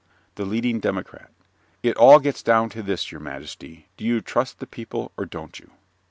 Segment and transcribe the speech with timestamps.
[0.33, 1.29] THE LEADING DEMOCRAT
[1.83, 5.59] It all gets down to this, your majesty: do you trust the people, or don't
[5.59, 5.73] you?